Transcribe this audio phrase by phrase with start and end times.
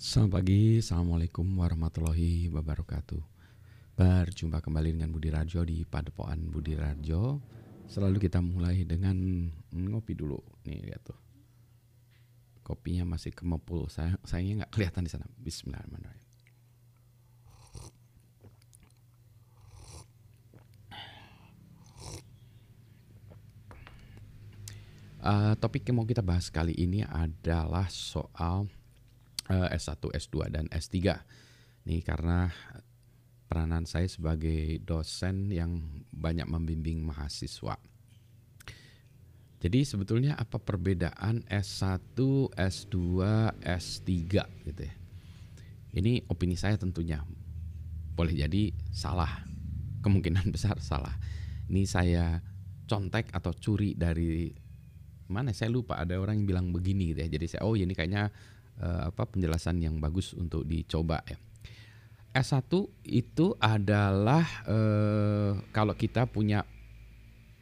[0.00, 3.20] Selamat pagi, Assalamualaikum warahmatullahi wabarakatuh.
[4.00, 7.36] Berjumpa kembali dengan Budi Rajo di Padepokan Budi Rajo.
[7.84, 9.12] Selalu kita mulai dengan
[9.68, 10.40] ngopi dulu.
[10.64, 11.20] Nih lihat tuh.
[12.64, 13.92] Kopinya masih kemepul.
[13.92, 15.28] Saya, Sayangnya nggak kelihatan di sana.
[15.36, 16.28] Bismillahirrahmanirrahim.
[25.20, 28.64] Uh, topik yang mau kita bahas kali ini adalah soal
[29.50, 30.96] S1, eh, S2 dan S3.
[31.90, 32.48] Nih karena
[33.50, 35.82] peranan saya sebagai dosen yang
[36.14, 37.74] banyak membimbing mahasiswa.
[39.60, 42.16] Jadi sebetulnya apa perbedaan S1,
[42.56, 42.96] S2,
[43.60, 44.10] S3
[44.64, 44.94] gitu ya.
[45.90, 47.20] Ini opini saya tentunya.
[48.16, 49.44] Boleh jadi salah.
[50.00, 51.12] Kemungkinan besar salah.
[51.68, 52.40] Ini saya
[52.88, 54.48] contek atau curi dari
[55.30, 57.28] mana saya lupa ada orang yang bilang begini gitu ya.
[57.28, 58.32] Jadi saya oh ini kayaknya
[58.80, 61.38] uh, apa penjelasan yang bagus untuk dicoba ya.
[62.30, 62.70] S1
[63.10, 66.62] itu adalah uh, kalau kita punya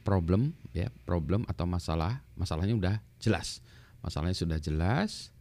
[0.04, 3.64] problem ya, problem atau masalah, masalahnya udah jelas.
[4.04, 5.32] Masalahnya sudah jelas,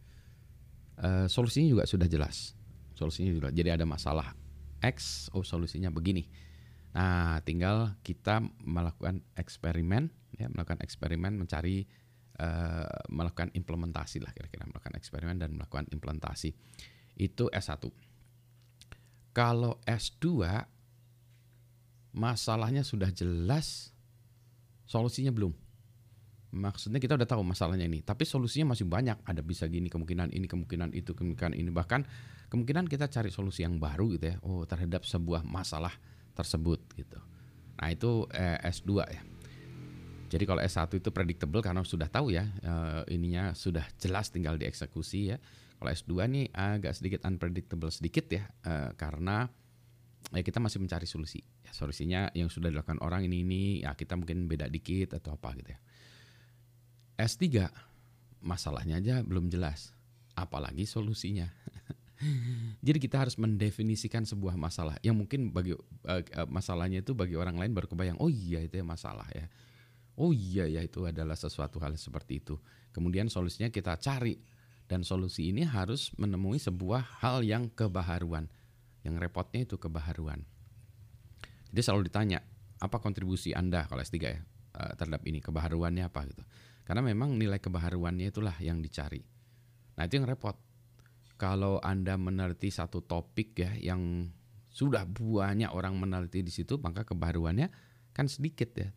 [1.00, 2.56] uh, solusinya juga sudah jelas.
[2.96, 3.48] Solusinya juga.
[3.54, 4.34] Jadi ada masalah
[4.82, 6.26] X, oh solusinya begini.
[6.96, 11.84] Nah, tinggal kita melakukan eksperimen ya, melakukan eksperimen mencari
[12.38, 16.54] uh, melakukan implementasi lah kira-kira melakukan eksperimen dan melakukan implementasi
[17.18, 17.90] itu S1
[19.34, 20.42] kalau S2
[22.18, 23.94] masalahnya sudah jelas
[24.88, 25.54] solusinya belum.
[26.48, 29.20] Maksudnya kita udah tahu masalahnya ini tapi solusinya masih banyak.
[29.22, 31.70] Ada bisa gini kemungkinan ini kemungkinan itu kemungkinan ini.
[31.70, 32.00] Bahkan
[32.50, 34.36] kemungkinan kita cari solusi yang baru gitu ya.
[34.42, 35.94] Oh terhadap sebuah masalah
[36.32, 37.20] tersebut gitu.
[37.78, 39.22] Nah itu eh, S2 ya
[40.28, 45.32] jadi kalau S1 itu predictable karena sudah tahu ya uh, ininya sudah jelas tinggal dieksekusi
[45.32, 45.36] ya.
[45.80, 49.48] Kalau S2 nih agak sedikit unpredictable sedikit ya uh, karena
[50.36, 51.40] ya kita masih mencari solusi.
[51.64, 55.56] Ya, solusinya yang sudah dilakukan orang ini ini ya kita mungkin beda dikit atau apa
[55.56, 55.80] gitu ya.
[57.18, 57.72] S3
[58.44, 59.96] masalahnya aja belum jelas,
[60.36, 61.48] apalagi solusinya.
[62.86, 65.74] Jadi kita harus mendefinisikan sebuah masalah yang mungkin bagi
[66.50, 69.46] masalahnya itu bagi orang lain baru kebayang, oh iya itu ya masalah ya
[70.18, 72.58] Oh iya ya itu adalah sesuatu hal seperti itu.
[72.90, 74.34] Kemudian solusinya kita cari
[74.90, 78.50] dan solusi ini harus menemui sebuah hal yang kebaharuan.
[79.06, 80.42] Yang repotnya itu kebaharuan.
[81.70, 82.42] Jadi selalu ditanya,
[82.82, 86.42] apa kontribusi Anda kalau S3 ya eh, terhadap ini kebaharuannya apa gitu.
[86.82, 89.22] Karena memang nilai kebaharuannya itulah yang dicari.
[89.94, 90.56] Nah, itu yang repot.
[91.38, 94.26] Kalau Anda meneliti satu topik ya yang
[94.72, 97.70] sudah banyak orang meneliti di situ, maka kebaharuannya
[98.10, 98.90] kan sedikit ya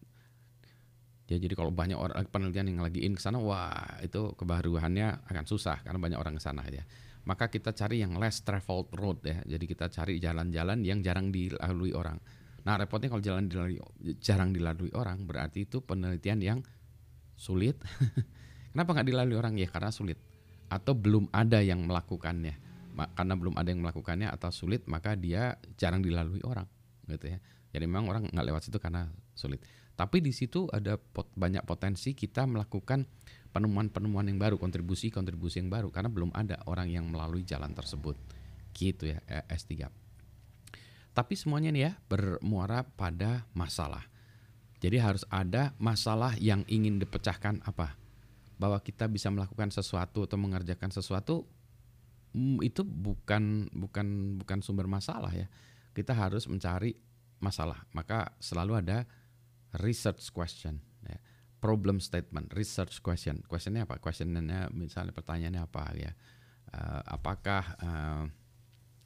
[1.32, 5.48] Ya, jadi kalau banyak orang penelitian yang lagi in ke sana, wah itu kebaruannya akan
[5.48, 6.84] susah karena banyak orang ke sana ya.
[7.24, 9.40] Maka kita cari yang less traveled road ya.
[9.48, 12.20] Jadi kita cari jalan-jalan yang jarang dilalui orang.
[12.68, 13.80] Nah repotnya kalau jalan dilalui,
[14.20, 16.60] jarang dilalui orang berarti itu penelitian yang
[17.40, 17.80] sulit.
[18.76, 19.72] Kenapa nggak dilalui orang ya?
[19.72, 20.20] Karena sulit
[20.68, 22.60] atau belum ada yang melakukannya.
[23.16, 26.68] Karena belum ada yang melakukannya atau sulit maka dia jarang dilalui orang
[27.08, 27.40] gitu ya.
[27.72, 29.64] Jadi memang orang nggak lewat situ karena sulit.
[30.02, 33.06] Tapi di situ ada pot, banyak potensi kita melakukan
[33.54, 38.18] penemuan-penemuan yang baru, kontribusi-kontribusi yang baru karena belum ada orang yang melalui jalan tersebut.
[38.74, 39.94] Gitu ya eh, S3.
[41.14, 44.10] Tapi semuanya nih ya bermuara pada masalah.
[44.82, 47.94] Jadi harus ada masalah yang ingin dipecahkan apa?
[48.58, 51.46] Bahwa kita bisa melakukan sesuatu atau mengerjakan sesuatu
[52.34, 55.46] mm, itu bukan bukan bukan sumber masalah ya.
[55.94, 56.98] Kita harus mencari
[57.38, 57.86] masalah.
[57.94, 59.06] Maka selalu ada
[59.80, 61.16] research question, ya.
[61.64, 63.40] problem statement, research question.
[63.48, 64.02] Questionnya apa?
[64.04, 66.12] Questionnya misalnya pertanyaannya apa ya?
[66.72, 68.24] Uh, apakah uh,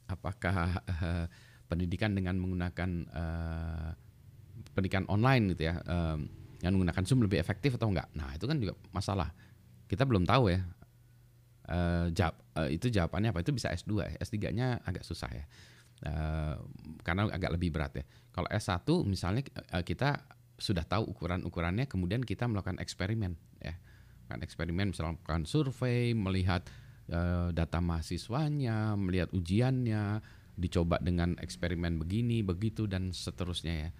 [0.06, 1.26] apakah uh,
[1.66, 3.90] pendidikan dengan menggunakan uh,
[4.72, 6.30] pendidikan online gitu ya, um,
[6.62, 8.08] yang menggunakan Zoom lebih efektif atau enggak?
[8.14, 9.30] Nah itu kan juga masalah.
[9.86, 10.60] Kita belum tahu ya.
[11.66, 13.42] Uh, jawab, uh, itu jawabannya apa?
[13.42, 14.10] Itu bisa S2 ya.
[14.22, 15.44] S3-nya agak susah ya.
[16.06, 16.54] Uh,
[17.02, 18.04] karena agak lebih berat ya.
[18.30, 19.42] Kalau S1 misalnya
[19.74, 20.22] uh, kita
[20.56, 23.76] sudah tahu ukuran-ukurannya kemudian kita melakukan eksperimen ya.
[24.26, 26.66] Kan eksperimen misalnya melakukan survei melihat
[27.12, 30.24] uh, data mahasiswanya melihat ujiannya
[30.56, 33.90] dicoba dengan eksperimen begini begitu dan seterusnya ya.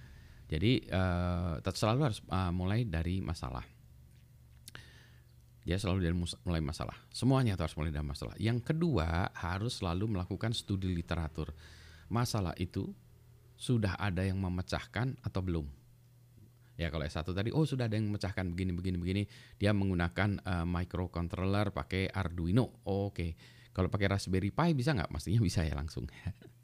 [0.47, 3.63] Jadi uh, selalu harus uh, mulai dari masalah.
[5.67, 6.15] Ya selalu dari
[6.47, 6.95] mulai masalah.
[7.11, 8.39] Semuanya harus mulai dari masalah.
[8.39, 11.51] Yang kedua harus selalu melakukan studi literatur.
[12.07, 12.95] Masalah itu
[13.59, 15.67] sudah ada yang memecahkan atau belum
[16.77, 19.23] Ya kalau S1 tadi oh sudah ada yang memecahkan begini begini begini
[19.57, 22.85] dia menggunakan uh, microcontroller pakai Arduino.
[22.85, 23.17] Oh, Oke.
[23.17, 23.31] Okay.
[23.73, 25.09] Kalau pakai Raspberry Pi bisa nggak?
[25.13, 26.09] Pastinya bisa ya langsung.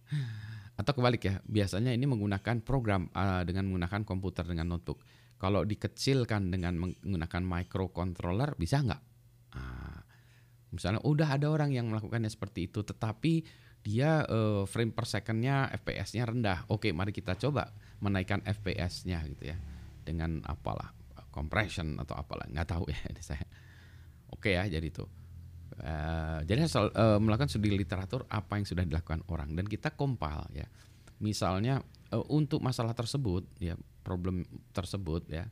[0.81, 5.05] Atau kebalik ya, biasanya ini menggunakan program uh, dengan menggunakan komputer dengan notebook.
[5.37, 9.03] Kalau dikecilkan dengan menggunakan microcontroller bisa nggak?
[9.53, 10.00] Uh,
[10.73, 13.44] misalnya udah ada orang yang melakukannya seperti itu, tetapi
[13.85, 16.64] dia uh, frame per secondnya FPS-nya rendah.
[16.73, 19.56] Oke, mari kita coba menaikkan FPS-nya gitu ya
[20.02, 20.93] dengan apalah
[21.32, 23.46] compression atau apalah nggak tahu ya saya.
[24.32, 25.04] Oke ya, jadi itu.
[25.72, 30.44] Uh, jadi asal uh, melakukan studi literatur apa yang sudah dilakukan orang dan kita compile
[30.52, 30.69] ya.
[31.25, 31.81] Misalnya
[32.12, 33.72] uh, untuk masalah tersebut ya
[34.04, 34.44] problem
[34.76, 35.49] tersebut ya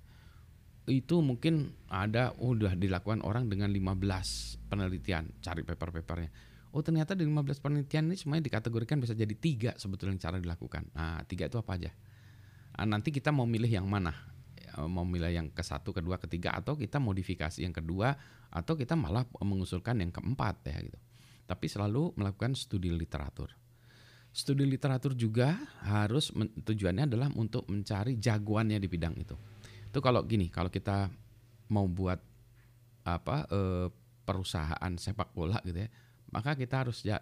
[0.91, 6.31] itu mungkin ada udah dilakukan orang dengan 15 penelitian cari paper-papernya.
[6.71, 10.91] Oh ternyata di 15 penelitian ini semuanya dikategorikan bisa jadi tiga sebetulnya cara dilakukan.
[10.93, 11.91] Nah tiga itu apa aja?
[12.81, 14.15] Nah, nanti kita mau milih yang mana?
[14.71, 18.15] Eh, mau milih yang ke satu, kedua, ketiga atau kita modifikasi yang kedua
[18.51, 20.99] atau kita malah mengusulkan yang keempat ya gitu.
[21.51, 23.51] Tapi selalu melakukan studi literatur.
[24.31, 29.35] Studi literatur juga harus tujuannya adalah untuk mencari jagoannya di bidang itu.
[29.91, 31.11] Itu kalau gini, kalau kita
[31.75, 32.23] mau buat
[33.03, 33.89] apa eh,
[34.23, 35.91] perusahaan sepak bola gitu ya,
[36.31, 37.19] maka kita harus ya,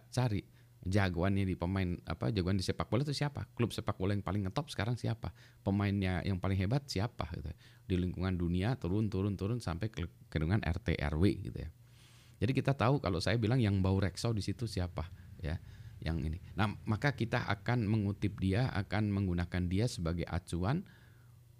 [0.86, 3.46] jagoannya di pemain apa jagoan di sepak bola itu siapa?
[3.58, 5.34] Klub sepak bola yang paling ngetop sekarang siapa?
[5.66, 7.50] Pemainnya yang paling hebat siapa gitu
[7.88, 11.70] di lingkungan dunia turun turun turun sampai ke lingkungan RT RW gitu ya.
[12.38, 15.08] Jadi kita tahu kalau saya bilang yang bau Rexo di situ siapa
[15.42, 15.58] ya
[15.98, 16.38] yang ini.
[16.54, 20.86] Nah maka kita akan mengutip dia akan menggunakan dia sebagai acuan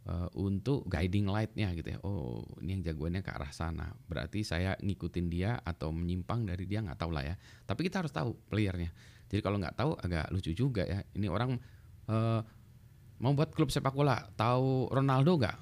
[0.09, 1.99] uh, untuk guiding lightnya gitu ya.
[2.03, 3.93] Oh ini yang jagoannya ke arah sana.
[4.09, 7.35] Berarti saya ngikutin dia atau menyimpang dari dia nggak tahu lah ya.
[7.69, 8.91] Tapi kita harus tahu playernya.
[9.29, 11.05] Jadi kalau nggak tahu agak lucu juga ya.
[11.13, 11.61] Ini orang
[12.09, 12.41] uh,
[13.21, 15.57] mau buat klub sepak bola, tahu Ronaldo nggak?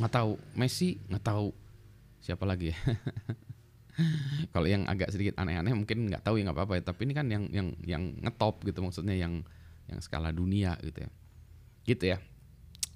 [0.00, 1.52] Nggak tahu Messi, nggak tahu
[2.24, 2.78] siapa lagi ya.
[4.54, 6.82] kalau yang agak sedikit aneh-aneh mungkin nggak tahu ya nggak apa-apa ya.
[6.88, 9.44] Tapi ini kan yang yang yang ngetop gitu maksudnya yang
[9.92, 11.10] yang skala dunia gitu ya.
[11.84, 12.18] Gitu ya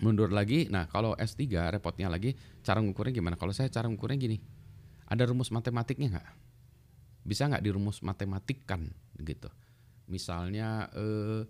[0.02, 0.70] mundur lagi.
[0.70, 3.34] Nah, kalau S3 repotnya lagi cara ngukurnya gimana?
[3.34, 4.38] Kalau saya cara ngukurnya gini.
[5.08, 6.28] Ada rumus matematiknya nggak?
[7.24, 8.92] Bisa nggak dirumus matematikkan
[9.24, 9.48] gitu?
[10.08, 11.42] Misalnya eh,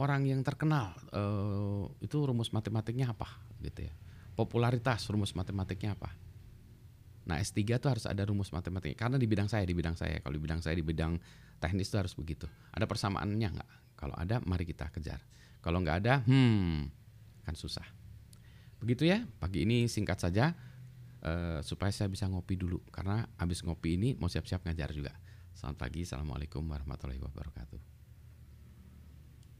[0.00, 3.28] orang yang terkenal eh, itu rumus matematiknya apa
[3.60, 3.94] gitu ya?
[4.32, 6.08] Popularitas rumus matematiknya apa?
[7.28, 10.40] Nah S3 itu harus ada rumus matematik karena di bidang saya di bidang saya kalau
[10.40, 11.20] di bidang saya di bidang
[11.60, 12.48] teknis itu harus begitu.
[12.72, 13.70] Ada persamaannya nggak?
[14.00, 15.20] Kalau ada mari kita kejar.
[15.60, 16.99] Kalau nggak ada, hmm
[17.50, 17.82] akan susah.
[18.78, 20.54] Begitu ya, pagi ini singkat saja
[21.26, 25.18] uh, supaya saya bisa ngopi dulu karena habis ngopi ini mau siap-siap ngajar juga.
[25.50, 27.99] Selamat pagi, assalamualaikum warahmatullahi wabarakatuh.